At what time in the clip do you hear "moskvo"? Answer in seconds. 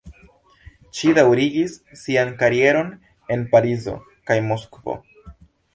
4.53-5.03